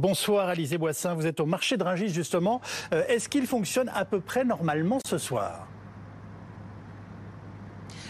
Bonsoir 0.00 0.48
Alizé 0.48 0.78
Boissin, 0.78 1.12
vous 1.12 1.26
êtes 1.26 1.38
au 1.38 1.44
marché 1.44 1.76
de 1.76 1.84
Rungis 1.84 2.08
justement. 2.08 2.62
Euh, 2.94 3.04
est-ce 3.08 3.28
qu'il 3.28 3.46
fonctionne 3.46 3.90
à 3.94 4.06
peu 4.06 4.20
près 4.20 4.42
normalement 4.42 4.98
ce 5.06 5.18
soir? 5.18 5.68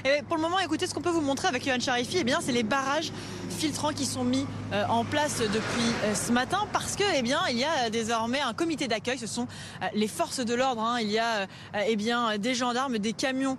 Et 0.04 0.22
pour 0.22 0.36
le 0.36 0.42
moment, 0.42 0.58
écoutez, 0.58 0.86
ce 0.88 0.94
qu'on 0.94 1.00
peut 1.00 1.10
vous 1.10 1.20
montrer 1.20 1.46
avec 1.46 1.64
Yohan 1.64 1.78
Charifi, 1.78 2.18
eh 2.18 2.24
bien, 2.24 2.40
c'est 2.40 2.50
les 2.50 2.64
barrages 2.64 3.12
filtrants 3.52 3.92
qui 3.92 4.06
sont 4.06 4.24
mis 4.24 4.44
euh, 4.72 4.84
en 4.88 5.04
place 5.04 5.38
depuis 5.38 5.92
euh, 6.04 6.14
ce 6.14 6.32
matin 6.32 6.66
parce 6.72 6.96
que, 6.96 7.04
eh 7.14 7.22
bien, 7.22 7.40
il 7.50 7.58
y 7.58 7.64
a 7.64 7.90
désormais 7.90 8.40
un 8.40 8.54
comité 8.54 8.88
d'accueil. 8.88 9.18
Ce 9.18 9.28
sont 9.28 9.46
euh, 9.82 9.86
les 9.94 10.08
forces 10.08 10.40
de 10.40 10.54
l'ordre. 10.54 10.82
Hein. 10.82 10.98
Il 11.00 11.10
y 11.10 11.20
a, 11.20 11.46
eh 11.86 11.94
bien, 11.94 12.36
des 12.38 12.54
gendarmes, 12.54 12.98
des 12.98 13.12
camions 13.12 13.56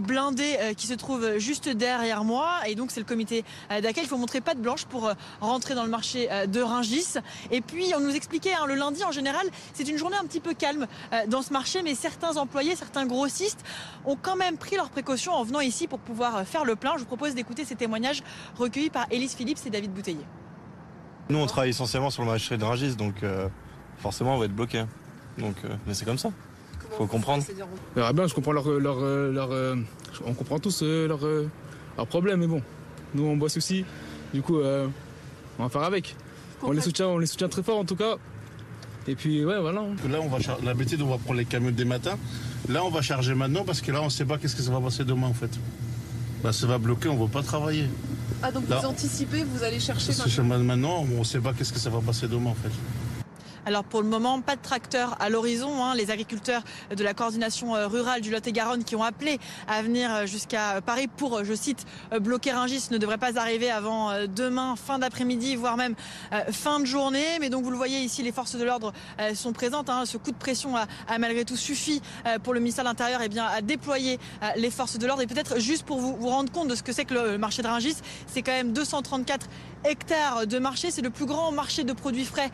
blindés 0.00 0.58
qui 0.76 0.86
se 0.86 0.94
trouvent 0.94 1.38
juste 1.38 1.68
derrière 1.68 2.24
moi. 2.24 2.60
Et 2.66 2.74
donc, 2.74 2.90
c'est 2.90 3.00
le 3.00 3.06
comité 3.06 3.44
d'accueil. 3.70 4.04
Il 4.04 4.08
faut 4.08 4.16
montrer 4.16 4.40
pas 4.40 4.54
de 4.54 4.60
blanche 4.60 4.84
pour 4.86 5.10
rentrer 5.40 5.74
dans 5.74 5.84
le 5.84 5.90
marché 5.90 6.28
de 6.46 6.60
Ringis. 6.60 7.18
Et 7.50 7.60
puis, 7.60 7.92
on 7.96 8.00
nous 8.00 8.14
expliquait, 8.14 8.54
hein, 8.54 8.66
le 8.66 8.74
lundi, 8.74 9.04
en 9.04 9.12
général, 9.12 9.46
c'est 9.74 9.88
une 9.88 9.96
journée 9.98 10.16
un 10.16 10.24
petit 10.24 10.40
peu 10.40 10.54
calme 10.54 10.86
dans 11.28 11.42
ce 11.42 11.52
marché, 11.52 11.82
mais 11.82 11.94
certains 11.94 12.36
employés, 12.36 12.76
certains 12.76 13.06
grossistes 13.06 13.60
ont 14.04 14.16
quand 14.20 14.36
même 14.36 14.56
pris 14.56 14.76
leurs 14.76 14.90
précautions 14.90 15.32
en 15.32 15.44
venant 15.44 15.60
ici 15.60 15.81
pour 15.86 15.98
pouvoir 15.98 16.36
euh, 16.36 16.44
faire 16.44 16.64
le 16.64 16.76
plein. 16.76 16.92
Je 16.94 17.00
vous 17.00 17.06
propose 17.06 17.34
d'écouter 17.34 17.64
ces 17.64 17.74
témoignages 17.74 18.22
recueillis 18.56 18.90
par 18.90 19.06
Élise 19.10 19.34
Phillips 19.34 19.58
et 19.66 19.70
David 19.70 19.92
Bouteiller. 19.92 20.24
Nous, 21.28 21.38
on 21.38 21.46
travaille 21.46 21.70
essentiellement 21.70 22.10
sur 22.10 22.22
le 22.22 22.30
marché 22.30 22.56
de 22.56 22.64
Rungis, 22.64 22.96
donc 22.96 23.22
euh, 23.22 23.48
forcément, 23.98 24.36
on 24.36 24.38
va 24.38 24.46
être 24.46 24.54
bloqué. 24.54 24.84
Donc, 25.38 25.56
euh, 25.64 25.74
mais 25.86 25.94
c'est 25.94 26.04
comme 26.04 26.18
ça. 26.18 26.30
Faut 26.98 27.06
comprendre. 27.06 27.42
bien, 27.94 28.26
je 28.26 28.34
comprends 28.34 28.52
leur, 28.52 28.68
leur, 28.68 29.48
on 30.26 30.34
comprend 30.34 30.58
tous 30.58 30.82
leurs 30.82 31.20
leur 31.96 32.06
problèmes, 32.06 32.40
mais 32.40 32.46
bon, 32.46 32.60
nous 33.14 33.24
on 33.24 33.36
bosse 33.36 33.56
aussi. 33.56 33.86
Du 34.34 34.42
coup, 34.42 34.58
on 34.58 35.62
va 35.62 35.68
faire 35.70 35.84
avec. 35.84 36.16
On 36.62 36.70
les 36.70 36.82
soutient, 36.82 37.08
on 37.08 37.16
les 37.16 37.26
soutient 37.26 37.48
très 37.48 37.62
fort 37.62 37.78
en 37.78 37.86
tout 37.86 37.96
cas. 37.96 38.16
Et 39.06 39.14
puis 39.14 39.42
ouais, 39.42 39.58
voilà. 39.58 39.80
Là, 40.08 40.20
on 40.20 40.28
va 40.28 40.38
la 40.62 40.74
bêtise, 40.74 41.00
on 41.00 41.08
va 41.08 41.16
prendre 41.16 41.38
les 41.38 41.46
camions 41.46 41.70
des 41.70 41.86
matins. 41.86 42.18
Là, 42.68 42.84
on 42.84 42.90
va 42.90 43.02
charger 43.02 43.34
maintenant 43.34 43.64
parce 43.64 43.80
que 43.80 43.90
là, 43.90 44.00
on 44.00 44.06
ne 44.06 44.10
sait 44.10 44.24
pas 44.24 44.38
qu'est-ce 44.38 44.54
que 44.54 44.62
ça 44.62 44.70
va 44.70 44.80
passer 44.80 45.04
demain 45.04 45.26
en 45.26 45.34
fait. 45.34 45.50
Bah, 46.42 46.52
ça 46.52 46.66
va 46.66 46.78
bloquer, 46.78 47.08
on 47.08 47.14
ne 47.14 47.20
va 47.20 47.26
pas 47.28 47.42
travailler. 47.42 47.88
Ah, 48.42 48.50
donc 48.50 48.64
vous 48.66 48.86
anticipez, 48.86 49.44
vous 49.44 49.62
allez 49.62 49.78
chercher 49.78 50.12
maintenant 50.42 51.06
on 51.12 51.18
ne 51.20 51.24
sait 51.24 51.38
pas 51.38 51.52
qu'est-ce 51.52 51.72
que 51.72 51.78
ça 51.78 51.90
va 51.90 52.00
passer 52.00 52.26
demain 52.26 52.50
en 52.50 52.54
fait. 52.54 52.72
Alors 53.64 53.84
pour 53.84 54.02
le 54.02 54.08
moment, 54.08 54.40
pas 54.40 54.56
de 54.56 54.60
tracteur 54.60 55.16
à 55.20 55.28
l'horizon. 55.28 55.84
Hein. 55.84 55.94
Les 55.94 56.10
agriculteurs 56.10 56.62
de 56.94 57.04
la 57.04 57.14
coordination 57.14 57.76
euh, 57.76 57.86
rurale 57.86 58.20
du 58.20 58.30
Lot-et-Garonne 58.30 58.82
qui 58.82 58.96
ont 58.96 59.04
appelé 59.04 59.38
à 59.68 59.82
venir 59.82 60.12
euh, 60.12 60.26
jusqu'à 60.26 60.80
Paris 60.80 61.06
pour, 61.06 61.38
euh, 61.38 61.44
je 61.44 61.54
cite, 61.54 61.86
bloquer 62.20 62.50
Rungis 62.50 62.88
ne 62.90 62.98
devraient 62.98 63.18
pas 63.18 63.38
arriver 63.38 63.70
avant 63.70 64.26
demain, 64.26 64.74
fin 64.76 64.98
d'après-midi, 64.98 65.56
voire 65.56 65.76
même 65.76 65.94
fin 66.50 66.80
de 66.80 66.84
journée. 66.84 67.38
Mais 67.40 67.50
donc 67.50 67.62
vous 67.62 67.70
le 67.70 67.76
voyez 67.76 68.00
ici, 68.00 68.22
les 68.22 68.32
forces 68.32 68.56
de 68.56 68.64
l'ordre 68.64 68.92
sont 69.34 69.52
présentes. 69.52 69.88
Hein. 69.88 70.04
Ce 70.06 70.16
coup 70.16 70.32
de 70.32 70.36
pression 70.36 70.76
a, 70.76 70.86
malgré 71.18 71.44
tout 71.44 71.56
suffi 71.56 72.02
pour 72.42 72.54
le 72.54 72.60
ministère 72.60 72.84
de 72.84 72.90
l'Intérieur 72.90 73.20
eh 73.22 73.28
bien, 73.28 73.44
à 73.44 73.60
déployer 73.60 74.18
les 74.56 74.70
forces 74.70 74.98
de 74.98 75.06
l'ordre. 75.06 75.22
Et 75.22 75.26
peut-être 75.26 75.58
juste 75.60 75.84
pour 75.84 75.98
vous, 75.98 76.16
vous 76.16 76.28
rendre 76.28 76.50
compte 76.52 76.68
de 76.68 76.74
ce 76.74 76.82
que 76.82 76.92
c'est 76.92 77.04
que 77.04 77.14
le 77.14 77.38
marché 77.38 77.62
de 77.62 77.68
Rungis, 77.68 77.96
c'est 78.26 78.42
quand 78.42 78.52
même 78.52 78.72
234 78.72 79.46
hectares 79.84 80.46
de 80.46 80.58
marché. 80.58 80.90
C'est 80.90 81.02
le 81.02 81.10
plus 81.10 81.26
grand 81.26 81.52
marché 81.52 81.84
de 81.84 81.92
produits 81.92 82.24
frais 82.24 82.50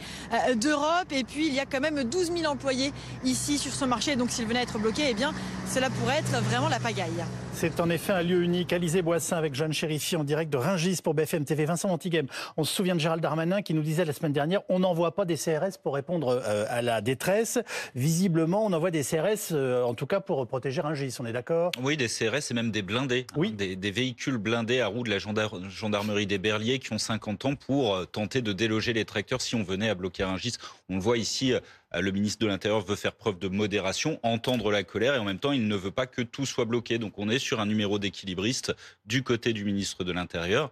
d'Europe. 0.57 0.98
Et 1.11 1.25
puis, 1.25 1.47
il 1.47 1.55
y 1.55 1.61
a 1.61 1.67
quand 1.67 1.81
même 1.81 2.05
12 2.05 2.33
000 2.37 2.51
employés 2.51 2.93
ici 3.25 3.59
sur 3.59 3.73
ce 3.73 3.85
marché. 3.85 4.17
Donc, 4.17 4.31
s'il 4.31 4.47
venait 4.47 4.61
à 4.61 4.63
être 4.63 4.79
bloqué, 4.79 5.07
eh 5.11 5.15
bien, 5.15 5.33
cela 5.69 5.91
pourrait 5.91 6.19
être 6.19 6.43
vraiment 6.45 6.69
la 6.69 6.81
pagaille. 6.81 7.25
C'est 7.53 7.81
en 7.81 7.91
effet 7.91 8.13
un 8.13 8.23
lieu 8.23 8.43
unique. 8.43 8.73
Alizé 8.73 9.03
Boissin 9.03 9.37
avec 9.37 9.55
Jeanne 9.55 9.73
Chérifi 9.73 10.17
en 10.17 10.25
direct 10.25 10.51
de 10.51 10.57
Ringis 10.57 11.01
pour 11.03 11.13
BFM 11.13 11.45
TV. 11.45 11.65
Vincent 11.65 11.91
Antiguem, 11.91 12.27
on 12.57 12.65
se 12.65 12.73
souvient 12.73 12.95
de 12.95 13.01
Gérald 13.01 13.23
Darmanin 13.23 13.63
qui 13.63 13.75
nous 13.75 13.83
disait 13.83 14.05
la 14.05 14.13
semaine 14.13 14.33
dernière 14.33 14.61
on 14.69 14.79
n'envoie 14.79 15.15
pas 15.15 15.25
des 15.25 15.37
CRS 15.37 15.77
pour 15.83 15.95
répondre 15.95 16.29
euh, 16.29 16.65
à 16.69 16.81
la 16.83 17.01
détresse. 17.01 17.59
Visiblement, 17.95 18.65
on 18.65 18.73
envoie 18.73 18.91
des 18.91 19.03
CRS, 19.03 19.53
euh, 19.53 19.83
en 19.83 19.95
tout 19.95 20.07
cas 20.07 20.21
pour 20.21 20.47
protéger 20.47 20.81
Ringis. 20.81 21.17
On 21.21 21.27
est 21.27 21.33
d'accord? 21.33 21.73
Oui, 21.83 21.97
des 21.97 22.09
CRS 22.09 22.51
et 22.51 22.55
même 22.55 22.71
des 22.71 22.83
blindés. 22.83 23.27
Oui. 23.37 23.53
des, 23.53 23.77
des, 23.77 23.91
véhicules 23.91 24.39
blindés 24.39 24.81
à 24.81 24.87
roues 24.87 25.03
de 25.03 25.11
la 25.11 25.19
gendarmerie 25.19 26.27
des 26.27 26.39
Berliers 26.39 26.79
qui 26.79 26.93
ont 26.93 26.99
50 26.99 27.45
ans 27.45 27.55
pour 27.57 27.95
euh, 27.95 28.05
tenter 28.05 28.41
de 28.41 28.53
déloger 28.53 28.93
les 28.93 29.05
tracteurs 29.05 29.43
si 29.43 29.55
on 29.57 29.65
venait 29.65 29.91
à 29.91 29.95
bloquer 29.95 30.25
Ringis. 30.25 30.55
On 30.89 30.95
le 30.95 31.03
voit 31.03 31.19
ici, 31.19 31.53
le 31.95 32.11
ministre 32.11 32.45
de 32.45 32.47
l'Intérieur 32.47 32.81
veut 32.81 32.97
faire 32.97 33.15
preuve 33.15 33.39
de 33.39 33.49
modération, 33.49 34.21
entendre 34.23 34.71
la 34.71 34.85
colère 34.85 35.15
et 35.15 35.19
en 35.19 35.25
même 35.25 35.39
temps, 35.39 35.53
il 35.53 35.67
ne 35.67 35.77
veut 35.77 35.91
pas 35.91 36.07
que 36.07 36.23
tout 36.23 36.47
soit 36.47 36.65
bloqué. 36.65 36.99
Donc 36.99 37.19
on 37.19 37.29
est 37.29 37.39
sur 37.39 37.61
un 37.61 37.67
numéro 37.67 37.99
d'équilibriste 37.99 38.75
du 39.07 39.23
côté 39.23 39.53
du 39.53 39.65
ministre 39.65 40.05
de 40.05 40.13
l'Intérieur 40.13 40.71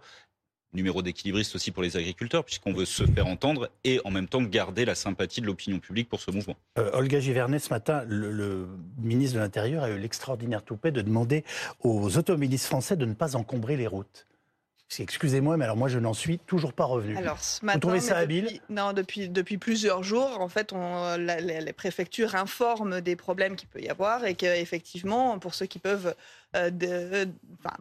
numéro 0.73 1.01
d'équilibriste 1.01 1.55
aussi 1.55 1.71
pour 1.71 1.83
les 1.83 1.97
agriculteurs, 1.97 2.43
puisqu'on 2.43 2.73
veut 2.73 2.85
se 2.85 3.05
faire 3.05 3.27
entendre 3.27 3.69
et 3.83 3.99
en 4.05 4.11
même 4.11 4.27
temps 4.27 4.41
garder 4.41 4.85
la 4.85 4.95
sympathie 4.95 5.41
de 5.41 5.45
l'opinion 5.45 5.79
publique 5.79 6.09
pour 6.09 6.19
ce 6.19 6.31
mouvement. 6.31 6.55
Euh, 6.77 6.91
Olga 6.93 7.19
Givernet, 7.19 7.59
ce 7.59 7.69
matin, 7.69 8.03
le, 8.07 8.67
ministre 8.97 9.35
de 9.35 9.41
l'Intérieur 9.41 9.83
a 9.83 9.89
eu 9.89 9.97
l'extraordinaire 9.97 10.63
toupet 10.63 10.91
de 10.91 11.01
demander 11.01 11.43
aux 11.81 12.17
automobilistes 12.17 12.65
français 12.65 12.95
de 12.95 13.05
ne 13.05 13.13
pas 13.13 13.35
encombrer 13.35 13.77
les 13.77 13.87
routes. 13.87 14.27
Excusez-moi, 14.99 15.57
mais 15.57 15.65
alors 15.65 15.77
moi 15.77 15.89
je 15.89 15.99
n'en 15.99 16.13
suis 16.13 16.39
toujours 16.39 16.73
pas 16.73 16.85
revenu. 16.85 17.17
Alors 17.17 17.39
ce 17.39 17.63
matin, 17.63 17.77
Vous 17.77 17.81
trouvez 17.81 17.99
ça 17.99 18.17
habile? 18.17 18.59
Non, 18.69 18.93
depuis, 18.93 19.29
depuis 19.29 19.57
plusieurs 19.57 20.01
jours, 20.01 20.39
en 20.39 20.47
fait, 20.47 20.71
on, 20.73 21.17
les, 21.17 21.73
préfectures 21.73 22.35
informent 22.35 23.01
des 23.01 23.15
problèmes 23.15 23.55
qu'il 23.55 23.67
peut 23.67 23.81
y 23.81 23.89
avoir 23.89 24.25
et 24.25 24.35
qu'effectivement, 24.35 25.39
pour 25.39 25.53
ceux 25.53 25.65
qui 25.65 25.79
peuvent 25.79 26.15
euh, 26.55 26.69
de, 26.69 27.27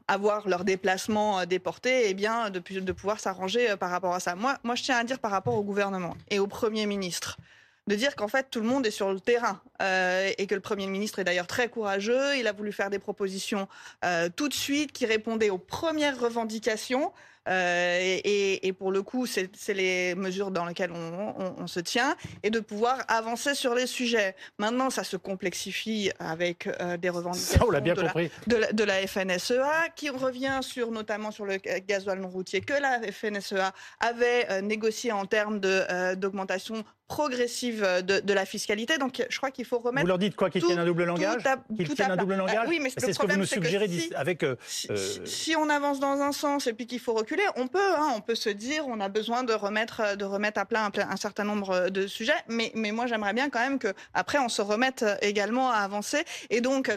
avoir 0.08 0.48
leur 0.48 0.64
déplacement 0.64 1.40
euh, 1.40 1.44
déporté, 1.46 2.10
eh 2.10 2.14
bien, 2.14 2.50
de, 2.50 2.58
de 2.58 2.92
pouvoir 2.92 3.20
s'arranger 3.20 3.70
euh, 3.70 3.76
par 3.76 3.90
rapport 3.90 4.12
à 4.12 4.20
ça. 4.20 4.34
Moi, 4.34 4.58
moi, 4.64 4.74
je 4.74 4.82
tiens 4.82 4.98
à 4.98 5.04
dire 5.04 5.20
par 5.20 5.30
rapport 5.30 5.54
au 5.54 5.62
gouvernement 5.62 6.16
et 6.30 6.40
au 6.40 6.48
Premier 6.48 6.86
ministre 6.86 7.36
de 7.86 7.94
dire 7.94 8.16
qu'en 8.16 8.28
fait 8.28 8.48
tout 8.50 8.60
le 8.60 8.66
monde 8.66 8.86
est 8.86 8.90
sur 8.90 9.12
le 9.12 9.20
terrain 9.20 9.60
euh, 9.80 10.30
et 10.38 10.46
que 10.46 10.54
le 10.54 10.60
Premier 10.60 10.86
ministre 10.86 11.18
est 11.18 11.24
d'ailleurs 11.24 11.46
très 11.46 11.68
courageux. 11.68 12.36
Il 12.36 12.46
a 12.46 12.52
voulu 12.52 12.72
faire 12.72 12.90
des 12.90 12.98
propositions 12.98 13.68
euh, 14.04 14.28
tout 14.34 14.48
de 14.48 14.54
suite 14.54 14.92
qui 14.92 15.06
répondaient 15.06 15.50
aux 15.50 15.58
premières 15.58 16.18
revendications. 16.18 17.12
Euh, 17.48 18.18
et, 18.24 18.66
et, 18.66 18.72
pour 18.72 18.90
le 18.90 19.02
coup, 19.02 19.26
c'est 19.26 19.50
les 19.74 20.14
mesures 20.14 20.50
dans 20.50 20.64
lesquelles 20.64 20.92
on, 20.92 21.34
on, 21.38 21.54
on, 21.58 21.66
se 21.66 21.80
tient 21.80 22.16
et 22.42 22.50
de 22.50 22.60
pouvoir 22.60 22.98
avancer 23.08 23.54
sur 23.54 23.74
les 23.74 23.86
sujets. 23.86 24.34
Maintenant, 24.58 24.90
ça 24.90 25.04
se 25.04 25.16
complexifie 25.16 26.10
avec 26.18 26.68
euh, 26.80 26.96
des 26.96 27.10
revendications 27.10 27.68
bien 27.80 27.94
de, 27.94 28.02
compris. 28.02 28.30
La, 28.46 28.54
de, 28.54 28.60
la, 28.60 28.72
de, 28.72 28.84
la, 28.84 29.06
FNSEA 29.06 29.88
qui 29.94 30.10
revient 30.10 30.58
sur 30.62 30.90
notamment 30.90 31.30
sur 31.30 31.44
le 31.44 31.56
gasoil 31.86 32.20
non 32.20 32.28
routier 32.28 32.60
que 32.60 32.74
la 32.74 33.00
FNSEA 33.12 33.72
avait 34.00 34.46
euh, 34.50 34.60
négocié 34.60 35.12
en 35.12 35.26
termes 35.26 35.60
d'augmentation 35.60 36.84
progressive 37.08 37.86
de, 38.04 38.18
de, 38.18 38.32
la 38.32 38.44
fiscalité. 38.44 38.98
Donc, 38.98 39.24
je 39.28 39.36
crois 39.36 39.52
qu'il 39.52 39.64
faut 39.64 39.78
remettre. 39.78 40.04
Vous 40.04 40.08
leur 40.08 40.18
dites 40.18 40.34
quoi 40.34 40.50
Qu'ils 40.50 40.64
tiennent 40.64 40.80
un 40.80 40.84
double 40.84 41.04
langage 41.04 41.42
Qu'ils 41.76 41.94
tiennent 41.94 42.10
un 42.10 42.16
double 42.16 42.34
langage 42.34 42.66
Oui, 42.68 42.80
mais 42.82 42.90
c'est 42.96 43.12
ce 43.12 43.18
que 43.18 43.26
vous 43.30 43.38
nous 43.38 43.46
suggérez 43.46 43.86
si, 43.86 44.12
avec. 44.14 44.44
Si, 44.66 44.88
si, 45.24 45.56
on 45.56 45.68
avance 45.68 46.00
dans 46.00 46.20
un 46.20 46.32
sens 46.32 46.66
et 46.66 46.72
puis 46.72 46.86
qu'il 46.86 46.98
faut 46.98 47.14
reculer, 47.14 47.35
on 47.56 47.68
peut, 47.68 47.94
hein, 47.96 48.12
on 48.16 48.20
peut 48.20 48.34
se 48.34 48.48
dire, 48.48 48.86
on 48.86 49.00
a 49.00 49.08
besoin 49.08 49.44
de 49.44 49.52
remettre, 49.52 50.16
de 50.16 50.24
remettre 50.24 50.60
à 50.60 50.64
plat 50.64 50.90
un, 50.96 51.16
certain 51.16 51.44
nombre 51.44 51.88
de 51.88 52.06
sujets, 52.06 52.32
mais, 52.48 52.72
moi 52.92 53.06
j'aimerais 53.06 53.32
bien 53.32 53.50
quand 53.50 53.60
même 53.60 53.78
que 53.78 53.92
après 54.14 54.38
on 54.38 54.48
se 54.48 54.62
remette 54.62 55.04
également 55.22 55.70
à 55.70 55.78
avancer. 55.78 56.24
Et 56.50 56.60
donc 56.60 56.90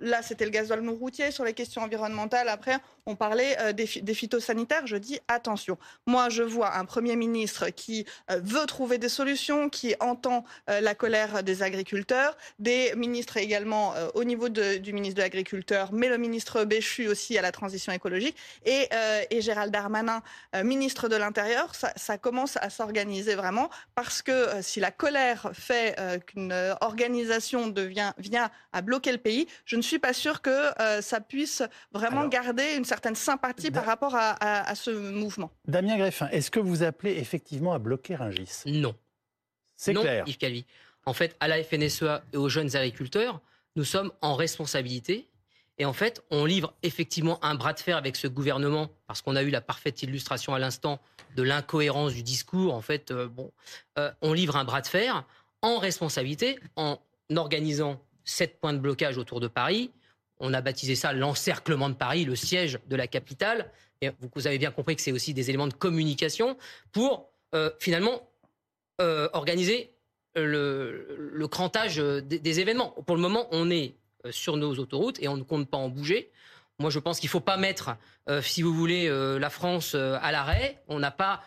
là, 0.00 0.22
c'était 0.22 0.44
le 0.44 0.50
gasoil 0.50 0.80
non 0.80 0.94
routier 0.94 1.30
sur 1.30 1.44
les 1.44 1.52
questions 1.52 1.82
environnementales. 1.82 2.48
Après, 2.48 2.78
on 3.06 3.16
parlait 3.16 3.56
euh, 3.60 3.72
des, 3.72 3.86
phytosanitaires. 3.86 4.86
Je 4.86 4.96
dis 4.96 5.18
attention. 5.28 5.78
Moi, 6.06 6.28
je 6.28 6.42
vois 6.42 6.76
un 6.76 6.84
premier 6.84 7.16
ministre 7.16 7.70
qui 7.70 8.06
euh, 8.30 8.40
veut 8.42 8.66
trouver 8.66 8.98
des 8.98 9.08
solutions, 9.08 9.68
qui 9.68 9.94
entend 10.00 10.44
euh, 10.70 10.80
la 10.80 10.94
colère 10.94 11.42
des 11.42 11.62
agriculteurs, 11.62 12.36
des 12.58 12.94
ministres 12.96 13.36
également 13.36 13.94
au 14.14 14.24
niveau 14.24 14.48
du 14.48 14.92
ministre 14.92 15.16
de 15.16 15.22
l'Agriculture, 15.22 15.88
mais 15.92 16.08
le 16.08 16.18
ministre 16.18 16.64
Béchu 16.64 17.08
aussi 17.08 17.38
à 17.38 17.42
la 17.42 17.52
transition 17.52 17.92
écologique 17.92 18.36
et, 18.64 18.88
et 19.30 19.40
Gérald 19.40 19.72
Darmanin, 19.72 19.81
euh, 20.54 20.64
ministre 20.64 21.08
de 21.08 21.16
l'Intérieur, 21.16 21.72
ça, 21.74 22.18
commence 22.18 22.56
à 22.58 22.70
s'organiser 22.70 23.34
vraiment 23.34 23.70
parce 23.94 24.22
que 24.22 24.32
euh, 24.32 24.62
si 24.62 24.80
la 24.80 24.90
colère 24.90 25.50
fait 25.52 25.94
euh, 25.98 26.18
qu'une 26.18 26.54
organisation 26.80 27.68
devient, 27.68 28.12
vient 28.18 28.50
à 28.72 28.82
bloquer 28.82 29.12
le 29.12 29.18
pays, 29.18 29.46
je 29.64 29.76
ne 29.76 29.82
suis 29.82 29.98
pas 29.98 30.12
sûr 30.12 30.42
que 30.42 30.70
ça 31.00 31.20
puisse 31.20 31.62
vraiment 31.92 32.26
garder 32.26 32.74
une 32.76 32.84
certaine 32.84 33.14
sympathie 33.14 33.70
par 33.70 33.84
rapport 33.84 34.14
à, 34.14 34.74
ce 34.74 34.90
mouvement. 34.90 35.50
Damien 35.66 35.96
Greffin, 35.98 36.28
est-ce 36.28 36.50
que 36.50 36.60
vous 36.60 36.82
appelez 36.82 37.18
effectivement 37.18 37.72
à 37.72 37.78
bloquer 37.78 38.16
Rungis 38.16 38.62
Non. 38.66 38.94
C'est 39.76 39.94
clair. 39.94 40.24
Yves 40.26 40.38
Calvi. 40.38 40.64
En 41.04 41.12
fait, 41.12 41.36
à 41.40 41.48
la 41.48 41.62
FNSEA 41.62 42.22
et 42.32 42.36
aux 42.36 42.48
jeunes 42.48 42.76
agriculteurs, 42.76 43.40
nous 43.76 43.84
sommes 43.84 44.12
en 44.20 44.34
responsabilité 44.34 45.28
et 45.78 45.84
en 45.84 45.92
fait, 45.92 46.22
on 46.30 46.44
livre 46.44 46.74
effectivement 46.82 47.42
un 47.44 47.54
bras 47.54 47.72
de 47.72 47.80
fer 47.80 47.96
avec 47.96 48.16
ce 48.16 48.26
gouvernement, 48.26 48.90
parce 49.06 49.22
qu'on 49.22 49.36
a 49.36 49.42
eu 49.42 49.50
la 49.50 49.60
parfaite 49.60 50.02
illustration 50.02 50.54
à 50.54 50.58
l'instant 50.58 51.00
de 51.34 51.42
l'incohérence 51.42 52.12
du 52.12 52.22
discours. 52.22 52.74
En 52.74 52.82
fait, 52.82 53.10
euh, 53.10 53.26
bon, 53.26 53.52
euh, 53.98 54.10
on 54.20 54.32
livre 54.32 54.56
un 54.56 54.64
bras 54.64 54.82
de 54.82 54.86
fer 54.86 55.24
en 55.62 55.78
responsabilité, 55.78 56.58
en 56.76 56.98
organisant 57.34 58.02
sept 58.24 58.60
points 58.60 58.74
de 58.74 58.78
blocage 58.78 59.16
autour 59.16 59.40
de 59.40 59.48
Paris. 59.48 59.90
On 60.38 60.52
a 60.52 60.60
baptisé 60.60 60.94
ça 60.94 61.12
l'encerclement 61.12 61.88
de 61.88 61.94
Paris, 61.94 62.24
le 62.24 62.36
siège 62.36 62.78
de 62.86 62.96
la 62.96 63.06
capitale. 63.06 63.70
Et 64.02 64.10
vous 64.34 64.46
avez 64.46 64.58
bien 64.58 64.72
compris 64.72 64.96
que 64.96 65.02
c'est 65.02 65.12
aussi 65.12 65.32
des 65.32 65.48
éléments 65.48 65.68
de 65.68 65.74
communication 65.74 66.56
pour 66.90 67.30
euh, 67.54 67.70
finalement 67.78 68.28
organiser 69.32 69.96
le, 70.36 71.30
le 71.32 71.48
crantage 71.48 71.96
des, 71.96 72.60
événements. 72.60 72.90
Pour 73.04 73.16
le 73.16 73.22
moment, 73.22 73.48
on 73.50 73.68
est 73.68 73.96
sur 74.30 74.56
nos 74.56 74.74
autoroutes 74.78 75.20
et 75.20 75.28
on 75.28 75.36
ne 75.36 75.42
compte 75.42 75.68
pas 75.68 75.78
en 75.78 75.88
bouger. 75.88 76.30
Moi, 76.78 76.90
je 76.90 76.98
pense 76.98 77.20
qu'il 77.20 77.28
ne 77.28 77.32
faut 77.32 77.40
pas 77.40 77.58
mettre, 77.58 77.96
si 78.40 78.62
vous 78.62 78.74
voulez, 78.74 79.08
la 79.38 79.50
France 79.50 79.94
à 79.94 80.32
l'arrêt. 80.32 80.82
On 80.88 80.98
n'a 80.98 81.10
pas 81.10 81.42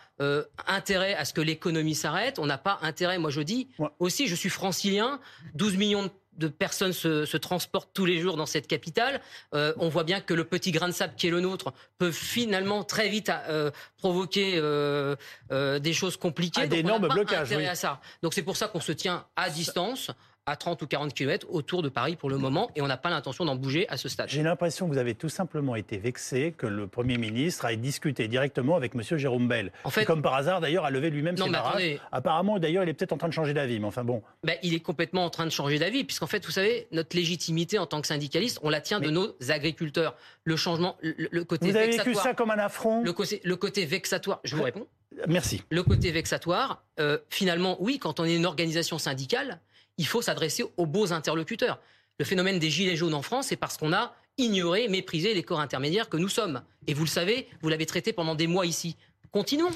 intérêt 0.66 1.14
à 1.14 1.24
ce 1.24 1.34
que 1.34 1.40
l'économie 1.40 1.96
s'arrête. 1.96 2.38
On 2.38 2.46
n'a 2.46 2.58
pas 2.58 2.78
intérêt, 2.80 3.18
moi 3.18 3.30
je 3.30 3.42
dis, 3.42 3.68
aussi, 3.98 4.28
je 4.28 4.34
suis 4.34 4.48
francilien, 4.48 5.20
12 5.54 5.76
millions 5.76 6.04
de 6.04 6.10
de 6.36 6.48
personnes 6.48 6.92
se, 6.92 7.36
transportent 7.36 7.90
tous 7.92 8.04
les 8.04 8.20
jours 8.20 8.36
dans 8.36 8.46
cette 8.46 8.66
capitale. 8.66 9.20
Euh, 9.54 9.72
on 9.78 9.88
voit 9.88 10.04
bien 10.04 10.20
que 10.20 10.34
le 10.34 10.44
petit 10.44 10.72
grain 10.72 10.88
de 10.88 10.92
sable 10.92 11.14
qui 11.16 11.26
est 11.26 11.30
le 11.30 11.40
nôtre 11.40 11.72
peut 11.98 12.12
finalement 12.12 12.84
très 12.84 13.08
vite 13.08 13.30
euh, 13.30 13.70
provoquer 13.98 14.54
euh, 14.56 15.16
des 15.50 15.92
choses 15.92 16.16
compliquées. 16.16 16.62
À 16.62 16.66
d'énormes 16.66 17.08
blocages. 17.08 17.52
À 17.52 17.74
ça. 17.74 18.00
Donc 18.22 18.34
c'est 18.34 18.42
pour 18.42 18.56
ça 18.56 18.68
qu'on 18.68 18.80
se 18.80 18.92
tient 18.92 19.26
à 19.36 19.50
distance 19.50 20.10
à 20.46 20.54
30 20.54 20.80
ou 20.82 20.86
40 20.86 21.12
km 21.12 21.48
autour 21.50 21.82
de 21.82 21.88
Paris 21.88 22.14
pour 22.14 22.30
le 22.30 22.38
moment 22.38 22.70
et 22.76 22.80
on 22.80 22.86
n'a 22.86 22.96
pas 22.96 23.10
l'intention 23.10 23.44
d'en 23.44 23.56
bouger 23.56 23.88
à 23.88 23.96
ce 23.96 24.08
stade. 24.08 24.28
J'ai 24.28 24.44
l'impression 24.44 24.86
que 24.86 24.92
vous 24.92 24.98
avez 24.98 25.16
tout 25.16 25.28
simplement 25.28 25.74
été 25.74 25.98
vexé 25.98 26.54
que 26.56 26.68
le 26.68 26.86
Premier 26.86 27.18
ministre 27.18 27.64
ait 27.64 27.76
discuté 27.76 28.28
directement 28.28 28.76
avec 28.76 28.94
M. 28.94 29.02
Jérôme 29.18 29.48
Bell. 29.48 29.72
En 29.82 29.90
fait, 29.90 30.04
comme 30.04 30.22
par 30.22 30.34
hasard 30.34 30.60
d'ailleurs 30.60 30.84
a 30.84 30.90
levé 30.90 31.10
lui-même 31.10 31.36
ses 31.36 31.50
barrages. 31.50 31.98
Apparemment 32.12 32.60
d'ailleurs 32.60 32.84
il 32.84 32.88
est 32.88 32.94
peut-être 32.94 33.12
en 33.12 33.18
train 33.18 33.28
de 33.28 33.32
changer 33.32 33.54
d'avis, 33.54 33.80
mais 33.80 33.86
enfin 33.86 34.04
bon. 34.04 34.22
Ben, 34.44 34.56
il 34.62 34.72
est 34.72 34.80
complètement 34.80 35.24
en 35.24 35.30
train 35.30 35.46
de 35.46 35.50
changer 35.50 35.80
d'avis 35.80 36.04
puisqu'en 36.04 36.28
fait 36.28 36.44
vous 36.46 36.52
savez 36.52 36.86
notre 36.92 37.16
légitimité 37.16 37.80
en 37.80 37.86
tant 37.86 38.00
que 38.00 38.06
syndicaliste 38.06 38.60
on 38.62 38.70
la 38.70 38.80
tient 38.80 39.00
de 39.00 39.10
nos 39.10 39.34
agriculteurs. 39.48 40.14
Le 40.44 40.54
changement, 40.54 40.96
le, 41.02 41.42
côté 41.42 41.70
Vous 41.70 41.76
avez 41.76 41.96
vécu 41.96 42.14
ça 42.14 42.34
comme 42.34 42.52
un 42.52 42.58
affront 42.58 43.02
le 43.02 43.12
côté, 43.12 43.40
le 43.42 43.56
côté 43.56 43.84
vexatoire, 43.84 44.38
je 44.44 44.54
vous 44.54 44.62
réponds. 44.62 44.86
Merci. 45.28 45.62
Le 45.70 45.82
côté 45.82 46.12
vexatoire, 46.12 46.84
euh, 47.00 47.18
finalement 47.30 47.76
oui 47.80 47.98
quand 47.98 48.20
on 48.20 48.24
est 48.24 48.36
une 48.36 48.46
organisation 48.46 48.98
syndicale 48.98 49.60
il 49.98 50.06
faut 50.06 50.22
s'adresser 50.22 50.64
aux 50.76 50.86
beaux 50.86 51.12
interlocuteurs. 51.12 51.80
Le 52.18 52.24
phénomène 52.24 52.58
des 52.58 52.70
gilets 52.70 52.96
jaunes 52.96 53.14
en 53.14 53.22
France, 53.22 53.48
c'est 53.48 53.56
parce 53.56 53.76
qu'on 53.76 53.92
a 53.92 54.14
ignoré, 54.38 54.88
méprisé 54.88 55.34
les 55.34 55.42
corps 55.42 55.60
intermédiaires 55.60 56.08
que 56.08 56.16
nous 56.16 56.28
sommes. 56.28 56.62
Et 56.86 56.94
vous 56.94 57.04
le 57.04 57.10
savez, 57.10 57.48
vous 57.62 57.68
l'avez 57.68 57.86
traité 57.86 58.12
pendant 58.12 58.34
des 58.34 58.46
mois 58.46 58.66
ici. 58.66 58.96
Continuons. 59.30 59.70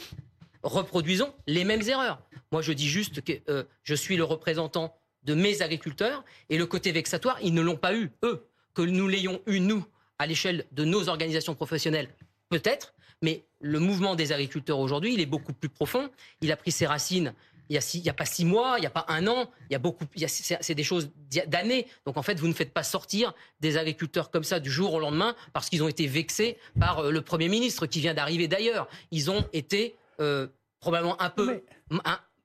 Reproduisons 0.62 1.32
les 1.46 1.64
mêmes 1.64 1.82
erreurs. 1.88 2.20
Moi, 2.52 2.60
je 2.62 2.72
dis 2.72 2.88
juste 2.88 3.22
que 3.22 3.32
euh, 3.48 3.64
je 3.82 3.94
suis 3.94 4.16
le 4.16 4.24
représentant 4.24 4.94
de 5.22 5.34
mes 5.34 5.62
agriculteurs 5.62 6.24
et 6.48 6.58
le 6.58 6.66
côté 6.66 6.92
vexatoire, 6.92 7.38
ils 7.42 7.54
ne 7.54 7.62
l'ont 7.62 7.76
pas 7.76 7.94
eu, 7.94 8.10
eux. 8.24 8.46
Que 8.74 8.82
nous 8.82 9.08
l'ayons 9.08 9.40
eu, 9.46 9.60
nous, 9.60 9.84
à 10.18 10.26
l'échelle 10.26 10.66
de 10.72 10.84
nos 10.84 11.08
organisations 11.08 11.54
professionnelles, 11.54 12.08
peut-être, 12.50 12.94
mais 13.22 13.44
le 13.60 13.78
mouvement 13.78 14.14
des 14.14 14.32
agriculteurs 14.32 14.78
aujourd'hui, 14.78 15.14
il 15.14 15.20
est 15.20 15.26
beaucoup 15.26 15.52
plus 15.52 15.68
profond. 15.68 16.10
Il 16.40 16.52
a 16.52 16.56
pris 16.56 16.72
ses 16.72 16.86
racines 16.86 17.34
il 17.70 18.02
n'y 18.02 18.08
a, 18.08 18.12
pas 18.12 18.24
six 18.24 18.44
mois, 18.44 18.74
il 18.78 18.80
n'y 18.80 18.86
a 18.86 18.90
pas 18.90 19.04
un 19.08 19.28
an, 19.28 19.48
il 19.68 19.72
y 19.72 19.76
a 19.76 19.78
beaucoup, 19.78 20.04
c'est 20.26 20.74
des 20.74 20.82
choses 20.82 21.12
d'années. 21.46 21.86
Donc 22.04 22.16
en 22.16 22.22
fait, 22.22 22.38
vous 22.40 22.48
ne 22.48 22.52
faites 22.52 22.72
pas 22.72 22.82
sortir 22.82 23.32
des 23.60 23.76
agriculteurs 23.76 24.32
comme 24.32 24.42
ça 24.42 24.58
du 24.58 24.70
jour 24.70 24.92
au 24.92 24.98
lendemain 24.98 25.36
parce 25.52 25.68
qu'ils 25.70 25.82
ont 25.84 25.88
été 25.88 26.08
vexés 26.08 26.58
par 26.80 26.98
euh, 26.98 27.10
le 27.12 27.22
Premier 27.22 27.48
ministre 27.48 27.86
qui 27.86 28.00
vient 28.00 28.12
d'arriver 28.12 28.48
d'ailleurs. 28.48 28.88
Ils 29.12 29.30
ont 29.30 29.44
été 29.52 29.94
euh, 30.20 30.48
probablement 30.80 31.20
un 31.22 31.30
peu, 31.30 31.62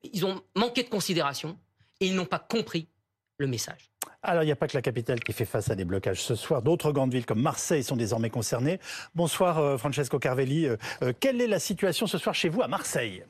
ils 0.04 0.26
ont 0.26 0.44
manqué 0.56 0.84
de 0.84 0.90
considération 0.90 1.58
et 2.00 2.06
ils 2.06 2.16
n'ont 2.16 2.26
pas 2.26 2.40
compris 2.40 2.88
le 3.40 3.48
message. 3.48 3.90
Alors, 4.22 4.44
il 4.44 4.46
n'y 4.46 4.52
a 4.52 4.56
pas 4.56 4.68
que 4.68 4.78
la 4.78 4.82
capitale 4.84 5.20
qui 5.20 5.34
fait 5.34 5.46
face 5.46 5.72
à 5.72 5.76
des 5.76 5.86
blocages 5.86 6.22
ce 6.22 6.36
soir. 6.36 6.62
D'autres 6.62 6.92
grandes 6.92 7.12
villes 7.12 7.26
comme 7.26 7.42
Marseille 7.42 7.84
sont 7.84 7.96
désormais 7.96 8.30
concernées. 8.30 8.80
Bonsoir, 9.16 9.58
euh, 9.58 9.78
Francesco 9.78 10.20
Carvelli. 10.20 10.68
quelle 11.20 11.42
est 11.42 11.48
la 11.48 11.60
situation 11.60 12.06
ce 12.06 12.20
soir 12.20 12.36
chez 12.36 12.50
vous 12.50 12.62
à 12.62 12.68
Marseille? 12.68 13.24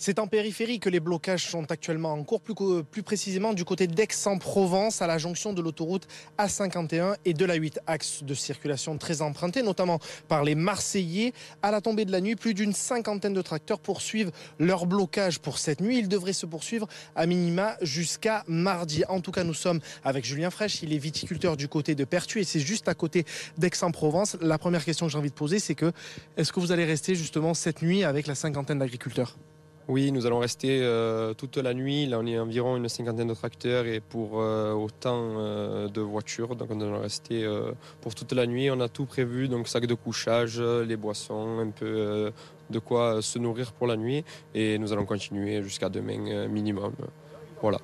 C'est 0.00 0.20
en 0.20 0.28
périphérie 0.28 0.78
que 0.78 0.88
les 0.88 1.00
blocages 1.00 1.48
sont 1.48 1.72
actuellement 1.72 2.12
en 2.12 2.22
cours, 2.22 2.40
plus, 2.40 3.02
précisément 3.02 3.52
du 3.52 3.64
côté 3.64 3.88
d'Aix-en-Provence, 3.88 5.02
à 5.02 5.08
la 5.08 5.18
jonction 5.18 5.52
de 5.52 5.60
l'autoroute 5.60 6.06
A51 6.38 7.16
et 7.24 7.34
de 7.34 7.44
la 7.44 7.56
8, 7.56 7.80
axe 7.88 8.22
de 8.22 8.32
circulation 8.32 8.96
très 8.96 9.22
emprunté, 9.22 9.60
notamment 9.60 9.98
par 10.28 10.44
les 10.44 10.54
Marseillais. 10.54 11.32
À 11.62 11.72
la 11.72 11.80
tombée 11.80 12.04
de 12.04 12.12
la 12.12 12.20
nuit, 12.20 12.36
plus 12.36 12.54
d'une 12.54 12.74
cinquantaine 12.74 13.34
de 13.34 13.42
tracteurs 13.42 13.80
poursuivent 13.80 14.30
leur 14.60 14.86
blocage 14.86 15.40
pour 15.40 15.58
cette 15.58 15.80
nuit. 15.80 15.98
Ils 15.98 16.08
devraient 16.08 16.32
se 16.32 16.46
poursuivre 16.46 16.86
à 17.16 17.26
minima 17.26 17.76
jusqu'à 17.82 18.44
mardi. 18.46 19.02
En 19.08 19.20
tout 19.20 19.32
cas, 19.32 19.42
nous 19.42 19.52
sommes 19.52 19.80
avec 20.04 20.24
Julien 20.24 20.50
Fraîche, 20.50 20.80
il 20.84 20.92
est 20.92 20.98
viticulteur 20.98 21.56
du 21.56 21.66
côté 21.66 21.96
de 21.96 22.04
Pertuis 22.04 22.42
et 22.42 22.44
c'est 22.44 22.60
juste 22.60 22.86
à 22.86 22.94
côté 22.94 23.26
d'Aix-en-Provence. 23.56 24.36
La 24.40 24.58
première 24.58 24.84
question 24.84 25.06
que 25.06 25.12
j'ai 25.12 25.18
envie 25.18 25.30
de 25.30 25.34
poser, 25.34 25.58
c'est 25.58 25.74
que 25.74 25.90
est-ce 26.36 26.52
que 26.52 26.60
vous 26.60 26.70
allez 26.70 26.84
rester 26.84 27.16
justement 27.16 27.52
cette 27.52 27.82
nuit 27.82 28.04
avec 28.04 28.28
la 28.28 28.36
cinquantaine 28.36 28.78
d'agriculteurs? 28.78 29.36
Oui, 29.88 30.12
nous 30.12 30.26
allons 30.26 30.38
rester 30.38 30.80
euh, 30.82 31.32
toute 31.32 31.56
la 31.56 31.72
nuit. 31.72 32.04
Là, 32.04 32.18
on 32.20 32.26
est 32.26 32.38
environ 32.38 32.76
une 32.76 32.90
cinquantaine 32.90 33.28
de 33.28 33.32
tracteurs 33.34 33.86
et 33.86 34.00
pour 34.00 34.42
euh, 34.42 34.74
autant 34.74 35.16
euh, 35.38 35.88
de 35.88 36.02
voitures. 36.02 36.56
Donc, 36.56 36.68
on 36.70 36.78
allons 36.82 37.00
rester 37.00 37.46
pour 38.02 38.14
toute 38.14 38.32
la 38.32 38.46
nuit. 38.46 38.70
On 38.70 38.80
a 38.80 38.88
tout 38.88 39.06
prévu, 39.06 39.48
donc 39.48 39.66
sac 39.66 39.86
de 39.86 39.94
couchage, 39.94 40.60
les 40.60 40.96
boissons, 40.96 41.58
un 41.60 41.70
peu 41.70 42.32
de 42.68 42.78
quoi 42.78 43.22
se 43.22 43.38
nourrir 43.38 43.72
pour 43.72 43.86
la 43.86 43.96
nuit. 43.96 44.24
Et 44.54 44.78
nous 44.78 44.92
allons 44.92 45.06
continuer 45.06 45.62
jusqu'à 45.62 45.88
demain 45.88 46.48
minimum. 46.48 46.92
Voilà. 47.62 47.78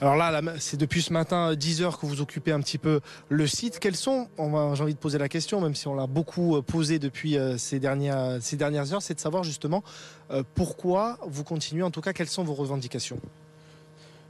Alors 0.00 0.16
là, 0.16 0.40
c'est 0.58 0.76
depuis 0.76 1.02
ce 1.02 1.12
matin 1.12 1.54
10 1.54 1.82
heures 1.82 1.98
que 1.98 2.06
vous 2.06 2.20
occupez 2.20 2.52
un 2.52 2.60
petit 2.60 2.78
peu 2.78 3.00
le 3.28 3.46
site. 3.46 3.78
Quels 3.78 3.96
sont, 3.96 4.28
j'ai 4.38 4.82
envie 4.82 4.94
de 4.94 4.98
poser 4.98 5.18
la 5.18 5.28
question, 5.28 5.60
même 5.60 5.74
si 5.74 5.88
on 5.88 5.94
l'a 5.94 6.06
beaucoup 6.06 6.56
euh, 6.56 6.62
posé 6.62 6.98
depuis 6.98 7.36
euh, 7.36 7.56
ces 7.58 7.80
dernières, 7.80 8.38
ces 8.40 8.56
dernières 8.56 8.92
heures, 8.92 9.02
c'est 9.02 9.14
de 9.14 9.20
savoir 9.20 9.42
justement 9.42 9.82
euh, 10.30 10.42
pourquoi 10.54 11.18
vous 11.26 11.44
continuez, 11.44 11.82
en 11.82 11.90
tout 11.90 12.00
cas, 12.00 12.12
quelles 12.12 12.28
sont 12.28 12.44
vos 12.44 12.54
revendications? 12.54 13.18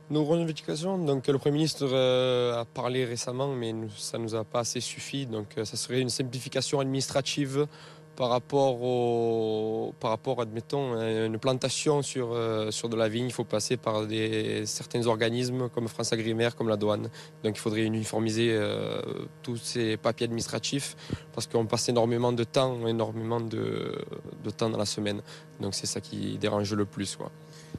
Nos 0.09 0.25
revendications, 0.25 0.99
donc 0.99 1.27
le 1.27 1.37
Premier 1.37 1.55
ministre 1.55 1.93
a 1.93 2.65
parlé 2.65 3.05
récemment, 3.05 3.49
mais 3.49 3.75
ça 3.97 4.19
ne 4.19 4.23
nous 4.23 4.37
a 4.37 4.45
pas 4.45 4.61
assez 4.61 4.81
suffi. 4.81 5.27
Donc 5.27 5.49
ça 5.57 5.77
serait 5.77 6.01
une 6.01 6.11
simplification 6.11 6.79
administrative 6.79 7.67
par 8.17 8.31
rapport, 8.31 9.93
par 10.01 10.11
rapport 10.11 10.41
admettons, 10.41 10.99
à 10.99 11.27
une 11.27 11.39
plantation 11.39 12.03
sur, 12.03 12.31
euh, 12.33 12.71
sur 12.71 12.89
de 12.89 12.97
la 12.97 13.09
vigne, 13.09 13.27
il 13.27 13.33
faut 13.33 13.45
passer 13.45 13.77
par 13.77 14.07
des, 14.07 14.65
certains 14.65 15.07
organismes 15.07 15.69
comme 15.69 15.87
France 15.87 16.13
Agrimaire, 16.13 16.57
comme 16.57 16.69
la 16.69 16.77
douane. 16.77 17.11
Donc 17.45 17.57
il 17.57 17.61
faudrait 17.61 17.83
uniformiser 17.83 18.49
euh, 18.53 19.01
tous 19.43 19.59
ces 19.59 19.97
papiers 19.97 20.25
administratifs 20.25 20.97
parce 21.35 21.47
qu'on 21.47 21.67
passe 21.67 21.89
énormément 21.89 22.33
de 22.33 22.45
temps, 22.45 22.87
énormément 22.87 23.41
de, 23.41 23.95
de 24.43 24.51
temps 24.51 24.71
dans 24.71 24.79
la 24.79 24.87
semaine. 24.87 25.21
Donc 25.61 25.75
c'est 25.75 25.87
ça 25.87 26.01
qui 26.01 26.39
dérange 26.39 26.73
le 26.73 26.87
plus. 26.87 27.17
Quoi. 27.17 27.31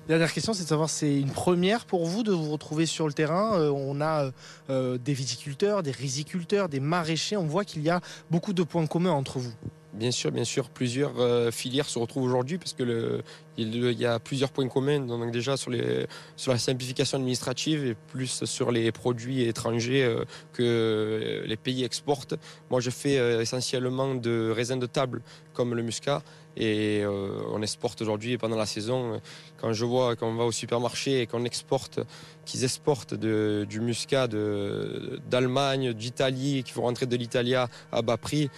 Dernière 0.07 0.31
question, 0.31 0.54
c'est 0.54 0.64
de 0.64 0.69
savoir, 0.69 0.90
c'est 0.90 1.19
une 1.19 1.31
première 1.31 1.85
pour 1.85 2.06
vous 2.06 2.23
de 2.23 2.31
vous 2.31 2.52
retrouver 2.52 2.85
sur 2.85 3.07
le 3.07 3.14
terrain. 3.14 3.59
Euh, 3.59 3.71
on 3.71 4.00
a 4.02 4.31
des 4.69 5.14
viticulteurs, 5.14 5.81
des 5.81 5.92
riziculteurs, 5.92 6.69
des 6.69 6.80
maraîchers. 6.80 7.38
On 7.38 7.47
voit 7.47 7.66
qu'il 7.66 7.81
y 7.81 7.90
a 7.90 8.02
beaucoup 8.30 8.54
de 8.54 8.64
points 8.64 8.85
communs 8.85 9.12
entre 9.12 9.40
vous. 9.40 9.54
Bien 9.97 10.11
sûr, 10.11 10.31
bien 10.31 10.44
sûr, 10.44 10.69
plusieurs 10.69 11.19
euh, 11.19 11.49
filières 11.49 11.89
se 11.89 11.97
retrouvent 11.97 12.25
aujourd'hui 12.25 12.59
parce 12.59 12.73
que 12.73 13.23
y 13.57 14.06
a 14.06 14.19
plusieurs 14.19 14.51
points 14.51 14.68
communs. 14.68 14.99
Donc 14.99 15.31
déjà 15.31 15.57
sur, 15.57 15.71
la 15.71 16.57
simplification 16.59 17.18
administrative 17.18 17.83
et 17.83 17.95
plus 17.95 18.45
sur 18.45 18.71
les 18.71 18.92
produits 18.92 19.42
étrangers 19.42 20.04
euh, 20.04 20.23
que 20.54 21.44
les 21.47 21.57
pays 21.57 21.83
exportent. 21.83 22.35
Moi, 22.69 22.80
je 22.80 22.92
fais 22.92 23.18
euh, 23.18 23.42
essentiellement 23.42 24.13
de 24.13 24.51
raisins 24.56 24.77
de 24.77 24.85
table 24.85 25.23
comme 25.54 25.73
le 25.73 25.81
muscat 25.81 26.21
et 26.59 27.06
on 27.06 27.61
exporte 27.61 28.02
aujourd'hui 28.02 28.37
pendant 28.37 28.56
la 28.56 28.66
saison. 28.66 29.21
Quand 29.61 29.73
je 29.73 29.85
vois 29.85 30.16
qu'on 30.16 30.35
va 30.35 30.44
au 30.44 30.52
supermarché 30.52 31.21
et 31.21 31.28
qu'on 31.28 31.45
exporte, 31.45 31.99
qu'ils 32.45 32.64
exportent 32.64 33.14
du 33.14 33.80
muscat 33.80 34.28
d'Allemagne, 34.28 35.94
d'Italie, 35.94 36.64
qui 36.64 36.73
vont 36.73 36.83
rentrer 36.83 37.06
de 37.06 37.16
l'Italie 37.16 37.56
à 37.56 37.69
bas 38.04 38.18
prix, 38.18 38.49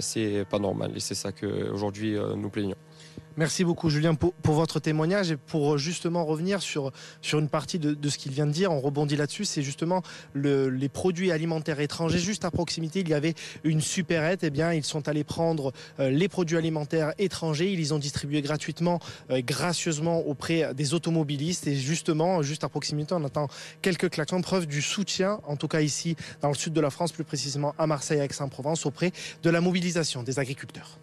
c'est 0.00 0.44
pas 0.50 0.58
normal 0.58 0.92
et 0.96 1.00
c'est 1.00 1.14
ça 1.14 1.32
qu'aujourd'hui 1.32 2.16
nous 2.36 2.50
plaignons. 2.50 2.76
Merci 3.36 3.64
beaucoup 3.64 3.90
Julien 3.90 4.14
pour, 4.14 4.32
votre 4.44 4.78
témoignage 4.78 5.32
et 5.32 5.36
pour 5.36 5.74
euh, 5.74 5.78
justement 5.78 6.24
revenir 6.24 6.62
sur, 6.62 6.92
une 7.32 7.48
partie 7.48 7.80
de, 7.80 8.08
ce 8.08 8.16
qu'il 8.16 8.30
vient 8.30 8.46
de 8.46 8.52
dire. 8.52 8.70
On 8.70 8.80
rebondit 8.80 9.16
là-dessus, 9.16 9.44
c'est 9.44 9.62
justement 9.62 10.02
les 10.36 10.88
produits 10.88 11.32
alimentaires 11.32 11.80
étrangers. 11.80 12.18
Juste 12.18 12.44
à 12.44 12.52
proximité, 12.52 13.00
il 13.00 13.08
y 13.08 13.14
avait 13.14 13.34
une 13.64 13.80
supérette. 13.80 14.44
Eh 14.44 14.50
bien, 14.50 14.72
ils 14.72 14.84
sont 14.84 15.08
allés 15.08 15.24
prendre 15.24 15.72
euh, 15.98 16.10
les 16.10 16.28
produits 16.28 16.56
alimentaires 16.56 17.12
étrangers. 17.18 17.72
Ils 17.72 17.78
les 17.78 17.90
ont 17.90 17.98
distribués 17.98 18.40
gratuitement, 18.40 19.00
euh, 19.30 19.42
gracieusement 19.44 20.20
auprès 20.20 20.72
des 20.72 20.94
automobilistes. 20.94 21.66
Et 21.66 21.74
justement, 21.74 22.40
juste 22.42 22.62
à 22.62 22.68
proximité, 22.68 23.14
on 23.14 23.24
attend 23.24 23.48
quelques 23.82 24.10
klaxons, 24.10 24.42
preuve 24.42 24.66
du 24.66 24.80
soutien, 24.80 25.40
en 25.48 25.56
tout 25.56 25.68
cas 25.68 25.80
ici 25.80 26.14
dans 26.40 26.48
le 26.48 26.54
sud 26.54 26.72
de 26.72 26.80
la 26.80 26.90
France, 26.90 27.10
plus 27.10 27.24
précisément 27.24 27.74
à 27.78 27.88
Marseille, 27.88 28.20
Aix-en-Provence, 28.20 28.86
auprès 28.86 29.10
de 29.42 29.50
la 29.50 29.60
mobilisation 29.60 30.22
des 30.22 30.38
agriculteurs. 30.38 31.00